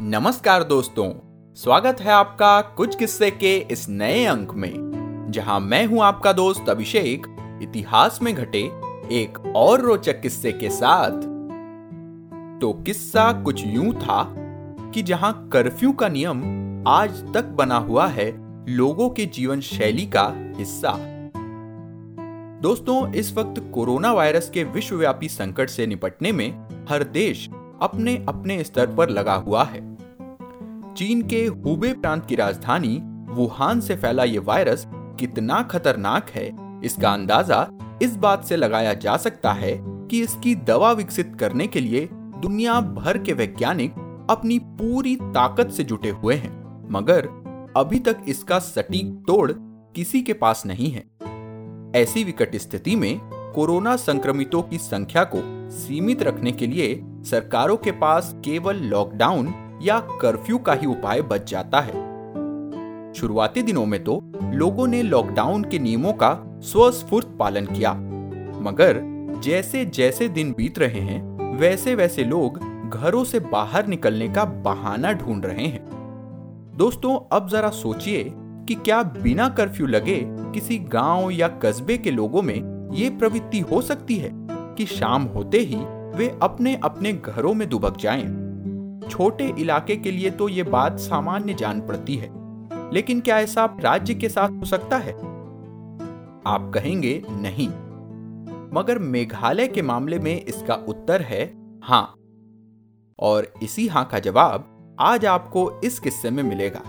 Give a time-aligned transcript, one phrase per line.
[0.00, 1.08] नमस्कार दोस्तों,
[1.56, 6.68] स्वागत है आपका कुछ किस्से के इस नए अंक में, जहाँ मैं हूँ आपका दोस्त
[6.68, 7.26] अभिषेक,
[7.62, 8.60] इतिहास में घटे
[9.12, 11.22] एक और रोचक किस्से के साथ।
[12.60, 14.22] तो किस्सा कुछ यूँ था
[14.94, 16.42] कि जहाँ कर्फ्यू का नियम
[16.88, 18.30] आज तक बना हुआ है,
[18.68, 20.96] लोगों के जीवन शैली का हिस्सा।
[22.62, 26.50] दोस्तों, इस वक्त कोरोना वायरस के विश्वव्यापी संकट से निपटने में
[26.88, 27.48] हर देश
[27.82, 29.80] अपने अपने स्तर पर लगा हुआ है।
[30.94, 32.98] चीन के हुबे प्रांत की राजधानी
[33.30, 34.86] वुहान से फैला यह वायरस
[35.18, 36.46] कितना खतरनाक है,
[36.84, 37.68] इसका अंदाज़ा
[38.02, 42.80] इस बात से लगाया जा सकता है कि इसकी दवा विकसित करने के लिए दुनिया
[42.80, 43.94] भर के वैज्ञानिक
[44.30, 46.52] अपनी पूरी ताकत से जुटे हुए हैं,
[46.90, 47.28] मगर
[47.76, 51.04] अभी तक इसका सटीक तोड़ किसी के पास नहीं है।
[51.94, 53.20] ऐसी विकट स्थिति में
[53.54, 55.40] कोरोना संक्रमितों की संख्या को
[55.70, 56.94] सीमित रखने के लिए
[57.30, 63.86] सरकारों के पास केवल लॉकडाउन या कर्फ्यू का ही उपाय बच जाता है। शुरुआती दिनों
[63.86, 67.92] में तो लोगों ने लॉकडाउन के नियमों का स्वस्फूर्त पालन किया।
[68.60, 69.00] मगर
[69.44, 72.60] जैसे जैसे दिन बीत रहे हैं वैसे वैसे लोग
[72.90, 75.84] घरों से बाहर निकलने का बहाना ढूंढ रहे हैं।
[76.76, 82.42] दोस्तों, अब जरा सोचिए कि क्या बिना कर्फ्यू लगे किसी गाँव या कस्बे के लोगों
[82.42, 84.30] में ये प्रवृत्ति हो सकती है
[84.76, 85.78] कि शाम होते ही
[86.16, 88.46] वे अपने अपने घरों में दुबक जाएँ।
[89.10, 92.30] छोटे इलाके के लिए तो ये बात सामान्य जान पड़ती है।
[92.92, 95.12] लेकिन क्या ऐसा राज्य के साथ हो सकता है?
[96.46, 97.68] आप कहेंगे, नहीं।
[98.72, 101.44] मगर मेघालय के मामले में इसका उत्तर है,
[101.82, 102.14] हाँ।
[103.18, 106.80] और इसी हाँ का जवाब आज आपको इस किस्से में मिलेगा।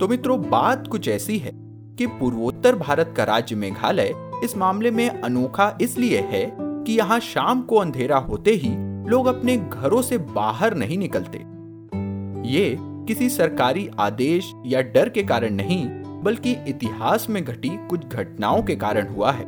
[0.00, 1.52] तो मित्रों, बात कुछ ऐसी है
[1.96, 7.60] कि पूर्वोत्तर भारत का राज्य मेघालय इस मामले में अनोखा इसलिए है कि यहाँ शाम
[7.62, 8.68] को अंधेरा होते ही
[9.10, 11.38] लोग अपने घरों से बाहर नहीं निकलते।
[12.48, 12.76] ये
[13.08, 15.84] किसी सरकारी आदेश या डर के कारण नहीं,
[16.22, 19.44] बल्कि इतिहास में घटी कुछ घटनाओं के कारण हुआ है।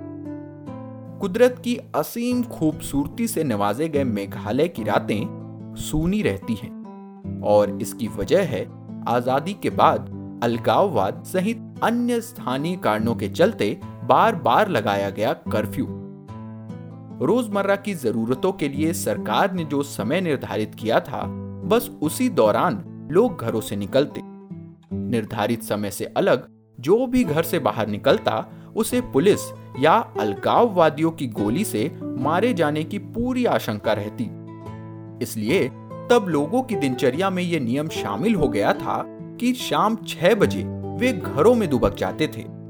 [1.20, 6.70] कुदरत की असीम खूबसूरती से नवाजे गए मेघालय की रातें सूनी रहती हैं,
[7.44, 8.64] और इसकी वजह है
[9.08, 10.10] आज़ादी के बाद
[10.44, 16.01] अलगाववाद सहित अन्य स्थानीय कारणों के चलते बार बार लगाया गया कर्फ्यू।
[17.22, 21.22] रोज़मर्रा की जरूरतों के लिए सरकार ने जो समय निर्धारित किया था,
[21.64, 24.20] बस उसी दौरान लोग घरों से निकलते।
[24.92, 26.46] निर्धारित समय से अलग,
[26.80, 29.40] जो भी घर से बाहर निकलता, उसे पुलिस
[29.78, 34.24] या अलगाववादियों की गोली से मारे जाने की पूरी आशंका रहती।
[35.22, 35.68] इसलिए
[36.10, 39.02] तब लोगों की दिनचर्या में यह नियम शामिल हो गया था
[39.40, 40.64] कि शाम छह बजे
[40.96, 42.61] वे घरों में दुबक जाते थे।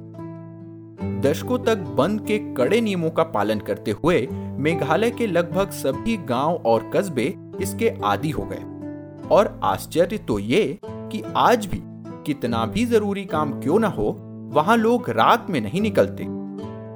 [1.22, 4.26] दशकों तक बंद के कड़े नियमों का पालन करते हुए
[4.58, 10.78] मेघालय के लगभग सभी गाँव और कस्बे इसके आदि हो गए। और आश्चर्य तो ये
[10.84, 11.80] कि आज भी
[12.26, 14.10] कितना भी ज़रूरी काम क्यों ना हो,
[14.52, 16.24] वहाँ लोग रात में नहीं निकलते।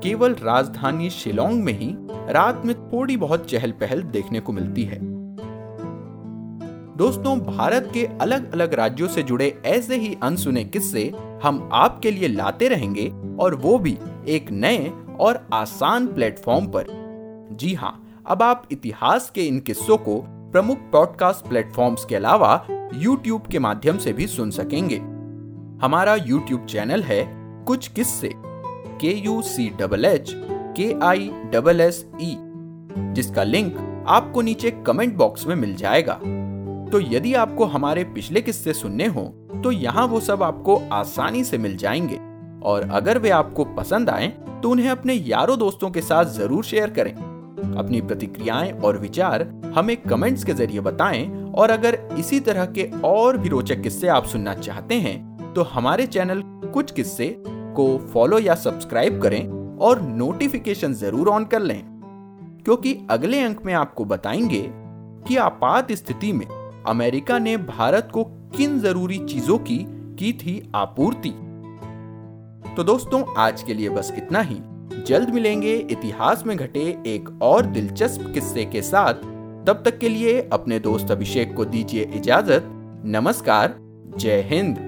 [0.02, 1.94] केवल राजधानी शिलोंग में ही
[2.32, 4.98] रात में थोड़ी बहुत चहल पहल देखने को मिलती है।
[6.96, 11.02] दोस्तों, भारत के अलग अलग राज्यों से जुड़े ऐसे ही अनसुने किस्से
[11.42, 13.08] हम आपके लिए लाते रहेंगे
[13.40, 13.98] और वो भी
[14.28, 16.86] एक नए और आसान प्लेटफॉर्म पर।
[17.52, 20.16] जी हाँ अब आप इतिहास के इन किस्सों को
[20.52, 22.66] प्रमुख पॉडकास्ट प्लेटफॉर्म्स के अलावा
[23.04, 24.96] YouTube के माध्यम से भी सुन सकेंगे।
[25.84, 27.22] हमारा YouTube चैनल है
[27.66, 28.30] कुछ किस्से
[29.00, 30.32] के यू सी डबल एच
[30.78, 32.36] के आई डबल एस ई
[33.12, 36.20] जिसका लिंक आपको नीचे कमेंट बॉक्स में मिल जाएगा।
[36.92, 39.22] तो यदि आपको हमारे पिछले किस्से सुनने हो
[39.64, 42.18] तो यहाँ वो सब आपको आसानी से मिल जाएँगे।
[42.62, 44.28] और अगर वे आपको पसंद आए
[44.62, 47.12] तो उन्हें अपने यारों दोस्तों के साथ ज़रूर शेयर करें।
[47.78, 49.42] अपनी प्रतिक्रियाएँ और विचार
[49.76, 54.24] हमें कमेंट्स के ज़रिए बताएँ, और अगर इसी तरह के और भी रोचक किस्से आप
[54.24, 56.42] सुनना चाहते हैं तो हमारे चैनल
[56.72, 57.34] कुछ किस्से
[57.76, 61.82] को फॉलो या सब्सक्राइब करें और नोटिफिकेशन ज़रूर ऑन कर लें।
[62.64, 64.64] क्योंकि अगले अंक में आपको बताएँगे
[65.28, 66.46] कि आपात स्थिति में
[66.88, 71.28] अमेरिका ने भारत को किन ज़रूरी चीज़ों की की थी आपूर्ति?
[72.76, 74.56] तो दोस्तों, आज के लिए बस इतना ही।
[75.06, 79.14] जल्द मिलेंगे इतिहास में घटे एक और दिलचस्प किस्से के साथ।
[79.66, 82.62] तब तक के लिए अपने दोस्त अभिषेक को दीजिए इजाज़त।
[83.04, 83.76] नमस्कार,
[84.16, 84.85] जय हिंद।